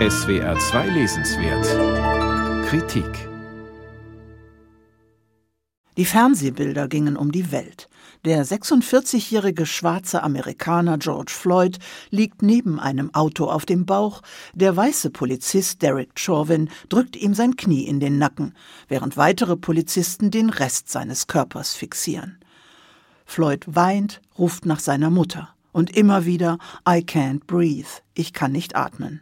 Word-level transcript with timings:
SWR 0.00 0.58
2 0.58 0.88
Lesenswert 0.88 2.66
Kritik 2.66 3.28
Die 5.96 6.04
Fernsehbilder 6.04 6.88
gingen 6.88 7.16
um 7.16 7.30
die 7.30 7.52
Welt. 7.52 7.88
Der 8.24 8.44
46-jährige 8.44 9.66
schwarze 9.66 10.24
Amerikaner 10.24 10.98
George 10.98 11.30
Floyd 11.32 11.78
liegt 12.10 12.42
neben 12.42 12.80
einem 12.80 13.14
Auto 13.14 13.44
auf 13.44 13.66
dem 13.66 13.86
Bauch. 13.86 14.22
Der 14.52 14.76
weiße 14.76 15.10
Polizist 15.10 15.80
Derek 15.80 16.18
Chauvin 16.18 16.70
drückt 16.88 17.14
ihm 17.14 17.32
sein 17.32 17.54
Knie 17.54 17.86
in 17.86 18.00
den 18.00 18.18
Nacken, 18.18 18.54
während 18.88 19.16
weitere 19.16 19.56
Polizisten 19.56 20.32
den 20.32 20.50
Rest 20.50 20.90
seines 20.90 21.28
Körpers 21.28 21.72
fixieren. 21.72 22.40
Floyd 23.26 23.64
weint, 23.68 24.20
ruft 24.36 24.66
nach 24.66 24.80
seiner 24.80 25.10
Mutter 25.10 25.54
und 25.70 25.96
immer 25.96 26.24
wieder 26.24 26.58
I 26.80 26.98
can't 26.98 27.44
breathe, 27.46 27.86
ich 28.14 28.32
kann 28.32 28.50
nicht 28.50 28.74
atmen. 28.74 29.20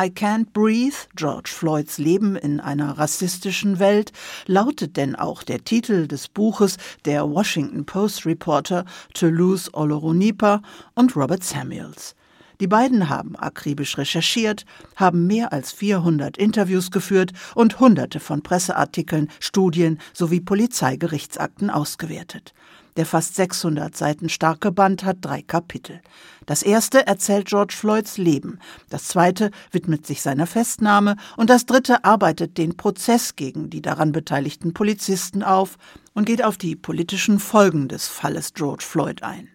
I 0.00 0.10
Can't 0.10 0.52
Breathe, 0.52 0.94
George 1.16 1.50
Floyds 1.52 1.98
Leben 1.98 2.36
in 2.36 2.60
einer 2.60 2.96
rassistischen 2.98 3.80
Welt, 3.80 4.12
lautet 4.46 4.96
denn 4.96 5.16
auch 5.16 5.42
der 5.42 5.64
Titel 5.64 6.06
des 6.06 6.28
Buches 6.28 6.76
der 7.04 7.28
Washington 7.28 7.84
Post 7.84 8.24
Reporter 8.24 8.84
Toulouse 9.12 9.74
Olorunipa 9.74 10.62
und 10.94 11.16
Robert 11.16 11.42
Samuels. 11.42 12.14
Die 12.60 12.68
beiden 12.68 13.08
haben 13.08 13.34
akribisch 13.34 13.98
recherchiert, 13.98 14.64
haben 14.94 15.26
mehr 15.26 15.52
als 15.52 15.72
400 15.72 16.36
Interviews 16.38 16.92
geführt 16.92 17.32
und 17.56 17.80
hunderte 17.80 18.20
von 18.20 18.42
Presseartikeln, 18.42 19.28
Studien 19.40 19.98
sowie 20.12 20.40
Polizeigerichtsakten 20.40 21.70
ausgewertet. 21.70 22.54
Der 22.98 23.06
fast 23.06 23.36
600 23.36 23.96
Seiten 23.96 24.28
starke 24.28 24.72
Band 24.72 25.04
hat 25.04 25.18
drei 25.20 25.40
Kapitel. 25.40 26.00
Das 26.46 26.64
erste 26.64 27.06
erzählt 27.06 27.46
George 27.46 27.72
Floyds 27.76 28.18
Leben, 28.18 28.58
das 28.90 29.06
zweite 29.06 29.52
widmet 29.70 30.04
sich 30.04 30.20
seiner 30.20 30.48
Festnahme 30.48 31.14
und 31.36 31.48
das 31.48 31.64
dritte 31.64 32.02
arbeitet 32.02 32.58
den 32.58 32.76
Prozess 32.76 33.36
gegen 33.36 33.70
die 33.70 33.82
daran 33.82 34.10
beteiligten 34.10 34.74
Polizisten 34.74 35.44
auf 35.44 35.78
und 36.12 36.24
geht 36.24 36.42
auf 36.42 36.56
die 36.56 36.74
politischen 36.74 37.38
Folgen 37.38 37.86
des 37.86 38.08
Falles 38.08 38.52
George 38.52 38.82
Floyd 38.84 39.22
ein. 39.22 39.48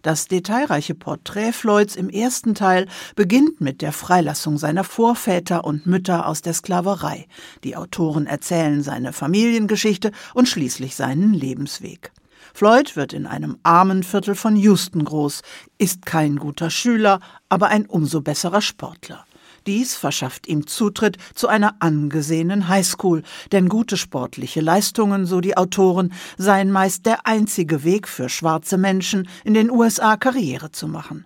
Das 0.00 0.26
detailreiche 0.26 0.94
Porträt 0.94 1.52
Floyds 1.52 1.96
im 1.96 2.08
ersten 2.08 2.54
Teil 2.54 2.86
beginnt 3.14 3.60
mit 3.60 3.82
der 3.82 3.92
Freilassung 3.92 4.56
seiner 4.56 4.84
Vorväter 4.84 5.66
und 5.66 5.84
Mütter 5.84 6.26
aus 6.26 6.40
der 6.40 6.54
Sklaverei. 6.54 7.26
Die 7.62 7.76
Autoren 7.76 8.26
erzählen 8.26 8.82
seine 8.82 9.12
Familiengeschichte 9.12 10.12
und 10.32 10.48
schließlich 10.48 10.96
seinen 10.96 11.34
Lebensweg. 11.34 12.10
Floyd 12.54 12.96
wird 12.96 13.12
in 13.12 13.26
einem 13.26 13.58
armen 13.62 14.02
Viertel 14.02 14.34
von 14.34 14.56
Houston 14.56 15.04
groß, 15.04 15.42
ist 15.78 16.06
kein 16.06 16.36
guter 16.36 16.70
Schüler, 16.70 17.20
aber 17.48 17.68
ein 17.68 17.86
umso 17.86 18.20
besserer 18.20 18.60
Sportler. 18.60 19.24
Dies 19.66 19.96
verschafft 19.96 20.46
ihm 20.46 20.66
Zutritt 20.66 21.18
zu 21.34 21.48
einer 21.48 21.74
angesehenen 21.80 22.68
Highschool, 22.68 23.22
denn 23.50 23.68
gute 23.68 23.96
sportliche 23.96 24.60
Leistungen, 24.60 25.26
so 25.26 25.40
die 25.40 25.56
Autoren, 25.56 26.12
seien 26.38 26.70
meist 26.70 27.04
der 27.04 27.26
einzige 27.26 27.82
Weg 27.82 28.06
für 28.06 28.28
schwarze 28.28 28.78
Menschen 28.78 29.28
in 29.44 29.54
den 29.54 29.70
USA 29.70 30.16
Karriere 30.16 30.70
zu 30.70 30.86
machen. 30.86 31.24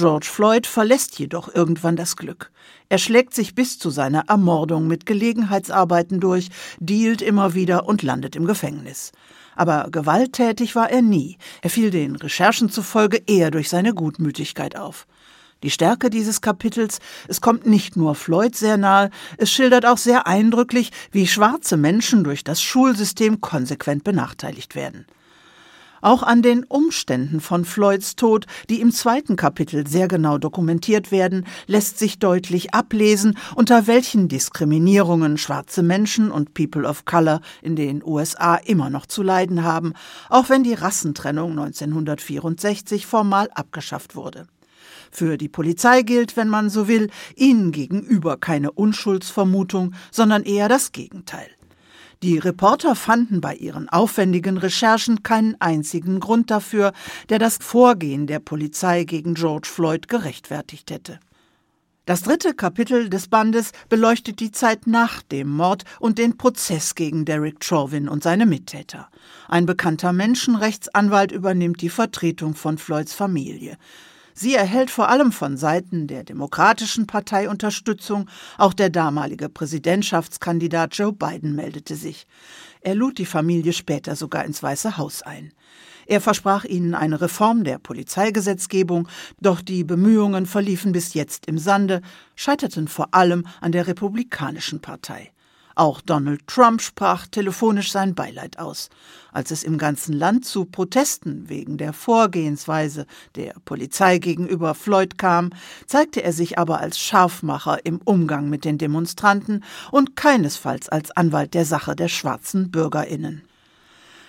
George 0.00 0.28
Floyd 0.32 0.66
verlässt 0.66 1.18
jedoch 1.18 1.54
irgendwann 1.54 1.94
das 1.94 2.16
Glück. 2.16 2.50
Er 2.88 2.96
schlägt 2.96 3.34
sich 3.34 3.54
bis 3.54 3.78
zu 3.78 3.90
seiner 3.90 4.24
Ermordung 4.28 4.86
mit 4.86 5.04
Gelegenheitsarbeiten 5.04 6.20
durch, 6.20 6.48
dealt 6.78 7.20
immer 7.20 7.52
wieder 7.52 7.86
und 7.86 8.02
landet 8.02 8.34
im 8.34 8.46
Gefängnis. 8.46 9.12
Aber 9.56 9.88
gewalttätig 9.90 10.74
war 10.74 10.88
er 10.88 11.02
nie. 11.02 11.36
Er 11.60 11.68
fiel 11.68 11.90
den 11.90 12.16
Recherchen 12.16 12.70
zufolge 12.70 13.22
eher 13.26 13.50
durch 13.50 13.68
seine 13.68 13.92
Gutmütigkeit 13.92 14.74
auf. 14.74 15.06
Die 15.62 15.70
Stärke 15.70 16.08
dieses 16.08 16.40
Kapitels, 16.40 17.00
es 17.28 17.42
kommt 17.42 17.66
nicht 17.66 17.94
nur 17.94 18.14
Floyd 18.14 18.56
sehr 18.56 18.78
nahe, 18.78 19.10
es 19.36 19.50
schildert 19.50 19.84
auch 19.84 19.98
sehr 19.98 20.26
eindrücklich, 20.26 20.92
wie 21.12 21.26
schwarze 21.26 21.76
Menschen 21.76 22.24
durch 22.24 22.42
das 22.42 22.62
Schulsystem 22.62 23.42
konsequent 23.42 24.02
benachteiligt 24.02 24.74
werden. 24.74 25.04
Auch 26.00 26.22
an 26.22 26.42
den 26.42 26.64
Umständen 26.64 27.40
von 27.40 27.64
Floyds 27.64 28.16
Tod, 28.16 28.46
die 28.68 28.80
im 28.80 28.92
zweiten 28.92 29.36
Kapitel 29.36 29.86
sehr 29.86 30.08
genau 30.08 30.38
dokumentiert 30.38 31.12
werden, 31.12 31.46
lässt 31.66 31.98
sich 31.98 32.18
deutlich 32.18 32.72
ablesen, 32.74 33.36
unter 33.54 33.86
welchen 33.86 34.28
Diskriminierungen 34.28 35.36
schwarze 35.36 35.82
Menschen 35.82 36.30
und 36.30 36.54
People 36.54 36.88
of 36.88 37.04
Color 37.04 37.40
in 37.62 37.76
den 37.76 38.02
USA 38.04 38.56
immer 38.56 38.90
noch 38.90 39.06
zu 39.06 39.22
leiden 39.22 39.62
haben, 39.62 39.92
auch 40.28 40.48
wenn 40.48 40.64
die 40.64 40.74
Rassentrennung 40.74 41.50
1964 41.52 43.06
formal 43.06 43.48
abgeschafft 43.54 44.16
wurde. 44.16 44.46
Für 45.10 45.36
die 45.36 45.48
Polizei 45.48 46.02
gilt, 46.02 46.36
wenn 46.36 46.48
man 46.48 46.70
so 46.70 46.88
will, 46.88 47.10
ihnen 47.34 47.72
gegenüber 47.72 48.36
keine 48.36 48.70
Unschuldsvermutung, 48.70 49.94
sondern 50.10 50.44
eher 50.44 50.68
das 50.68 50.92
Gegenteil. 50.92 51.48
Die 52.22 52.36
Reporter 52.36 52.94
fanden 52.96 53.40
bei 53.40 53.54
ihren 53.54 53.88
aufwendigen 53.88 54.58
Recherchen 54.58 55.22
keinen 55.22 55.58
einzigen 55.58 56.20
Grund 56.20 56.50
dafür, 56.50 56.92
der 57.30 57.38
das 57.38 57.56
Vorgehen 57.62 58.26
der 58.26 58.40
Polizei 58.40 59.04
gegen 59.04 59.32
George 59.32 59.68
Floyd 59.72 60.06
gerechtfertigt 60.06 60.90
hätte. 60.90 61.18
Das 62.04 62.22
dritte 62.22 62.52
Kapitel 62.52 63.08
des 63.08 63.28
Bandes 63.28 63.72
beleuchtet 63.88 64.40
die 64.40 64.50
Zeit 64.52 64.86
nach 64.86 65.22
dem 65.22 65.48
Mord 65.48 65.84
und 65.98 66.18
den 66.18 66.36
Prozess 66.36 66.94
gegen 66.94 67.24
Derek 67.24 67.64
Chauvin 67.64 68.06
und 68.06 68.22
seine 68.22 68.44
Mittäter. 68.44 69.08
Ein 69.48 69.64
bekannter 69.64 70.12
Menschenrechtsanwalt 70.12 71.32
übernimmt 71.32 71.80
die 71.80 71.88
Vertretung 71.88 72.54
von 72.54 72.76
Floyds 72.76 73.14
Familie. 73.14 73.78
Sie 74.42 74.54
erhält 74.54 74.90
vor 74.90 75.10
allem 75.10 75.32
von 75.32 75.58
Seiten 75.58 76.06
der 76.06 76.24
Demokratischen 76.24 77.06
Partei 77.06 77.50
Unterstützung, 77.50 78.26
auch 78.56 78.72
der 78.72 78.88
damalige 78.88 79.50
Präsidentschaftskandidat 79.50 80.96
Joe 80.96 81.12
Biden 81.12 81.54
meldete 81.54 81.94
sich. 81.94 82.26
Er 82.80 82.94
lud 82.94 83.18
die 83.18 83.26
Familie 83.26 83.74
später 83.74 84.16
sogar 84.16 84.46
ins 84.46 84.62
Weiße 84.62 84.96
Haus 84.96 85.20
ein. 85.20 85.52
Er 86.06 86.22
versprach 86.22 86.64
ihnen 86.64 86.94
eine 86.94 87.20
Reform 87.20 87.64
der 87.64 87.78
Polizeigesetzgebung, 87.78 89.08
doch 89.42 89.60
die 89.60 89.84
Bemühungen 89.84 90.46
verliefen 90.46 90.92
bis 90.92 91.12
jetzt 91.12 91.44
im 91.44 91.58
Sande, 91.58 92.00
scheiterten 92.34 92.88
vor 92.88 93.08
allem 93.12 93.46
an 93.60 93.72
der 93.72 93.88
Republikanischen 93.88 94.80
Partei. 94.80 95.32
Auch 95.80 96.02
Donald 96.02 96.46
Trump 96.46 96.82
sprach 96.82 97.26
telefonisch 97.26 97.90
sein 97.90 98.14
Beileid 98.14 98.58
aus. 98.58 98.90
Als 99.32 99.50
es 99.50 99.64
im 99.64 99.78
ganzen 99.78 100.12
Land 100.12 100.44
zu 100.44 100.66
Protesten 100.66 101.48
wegen 101.48 101.78
der 101.78 101.94
Vorgehensweise 101.94 103.06
der 103.34 103.54
Polizei 103.64 104.18
gegenüber 104.18 104.74
Floyd 104.74 105.16
kam, 105.16 105.54
zeigte 105.86 106.22
er 106.22 106.34
sich 106.34 106.58
aber 106.58 106.80
als 106.80 106.98
Scharfmacher 106.98 107.86
im 107.86 107.98
Umgang 108.04 108.50
mit 108.50 108.66
den 108.66 108.76
Demonstranten 108.76 109.64
und 109.90 110.16
keinesfalls 110.16 110.90
als 110.90 111.12
Anwalt 111.12 111.54
der 111.54 111.64
Sache 111.64 111.96
der 111.96 112.08
schwarzen 112.08 112.70
Bürgerinnen. 112.70 113.40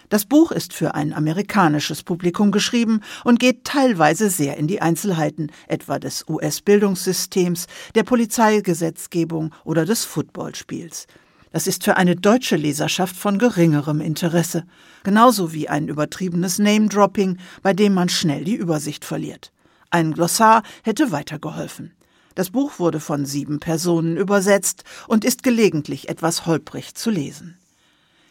Das 0.08 0.24
Buch 0.24 0.54
ist 0.54 0.72
für 0.72 0.96
ein 0.96 1.12
amerikanisches 1.12 2.04
Publikum 2.04 2.54
geschrieben 2.54 3.02
und 3.26 3.42
geht 3.42 3.66
teilweise 3.66 4.30
sehr 4.30 4.56
in 4.56 4.68
die 4.68 4.82
Einzelheiten, 4.82 5.52
etwa 5.68 6.00
des 6.00 6.24
US-Bildungssystems, 6.30 7.68
der 7.94 8.04
Polizeigesetzgebung 8.04 9.54
oder 9.66 9.84
des 9.84 10.06
Footballspiels. 10.06 11.08
Das 11.52 11.68
ist 11.68 11.84
für 11.84 11.98
eine 11.98 12.16
deutsche 12.16 12.56
Leserschaft 12.56 13.16
von 13.16 13.38
geringerem 13.38 14.00
Interesse, 14.00 14.64
genauso 15.04 15.52
wie 15.52 15.68
ein 15.68 15.90
übertriebenes 15.90 16.60
Name-Dropping, 16.60 17.38
bei 17.62 17.74
dem 17.74 17.94
man 17.94 18.08
schnell 18.08 18.46
die 18.46 18.56
Übersicht 18.56 19.04
verliert. 19.04 19.52
Ein 19.90 20.14
Glossar 20.14 20.64
hätte 20.84 21.12
weitergeholfen. 21.12 21.92
Das 22.36 22.52
Buch 22.52 22.80
wurde 22.80 23.02
von 23.02 23.26
sieben 23.26 23.60
Personen 23.60 24.16
übersetzt 24.16 24.86
und 25.08 25.26
ist 25.26 25.44
gelegentlich 25.44 26.08
etwas 26.08 26.46
holprig 26.46 26.96
zu 26.96 27.10
lesen. 27.10 27.58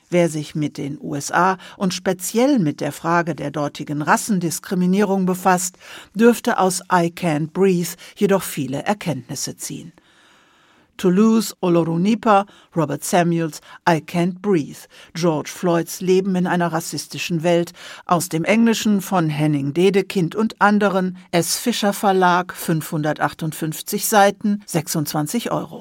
Wer 0.09 0.29
sich 0.29 0.55
mit 0.55 0.79
den 0.79 0.99
USA 1.01 1.59
und 1.77 1.95
speziell 1.95 2.59
mit 2.59 2.81
der 2.81 2.91
Frage 2.91 3.35
der 3.35 3.51
dortigen 3.51 4.03
Rassendiskriminierung 4.03 5.27
befasst, 5.27 5.77
dürfte 6.15 6.59
aus 6.59 6.81
I 6.91 7.13
Can't 7.15 7.53
Breathe 7.53 7.91
jedoch 8.17 8.43
viele 8.43 8.83
Erkenntnisse 8.83 9.57
ziehen. 9.57 9.93
Toulouse, 11.01 11.55
Olorunipa, 11.63 12.45
Robert 12.77 13.03
Samuels, 13.03 13.63
I 13.89 14.03
Can't 14.03 14.43
Breathe, 14.43 14.87
George 15.15 15.49
Floyds 15.49 16.03
Leben 16.03 16.37
in 16.37 16.47
einer 16.47 16.75
rassistischen 16.75 17.43
Welt, 17.43 17.73
aus 18.05 18.29
dem 18.29 18.45
Englischen 18.45 19.01
von 19.01 19.31
Henning 19.31 19.73
Dedekind 19.73 20.35
und 20.37 20.61
anderen, 20.61 21.17
S. 21.31 21.57
Fischer 21.57 21.95
Verlag, 21.95 22.53
558 22.53 24.07
Seiten, 24.07 24.63
26 24.67 25.51
Euro. 25.51 25.79